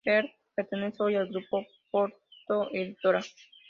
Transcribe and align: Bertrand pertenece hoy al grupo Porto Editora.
Bertrand 0.03 0.31
pertenece 0.55 0.97
hoy 1.03 1.15
al 1.15 1.27
grupo 1.27 1.63
Porto 1.91 2.69
Editora. 2.71 3.19